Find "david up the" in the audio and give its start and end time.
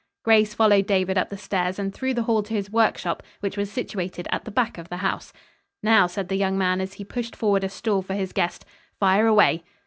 0.87-1.37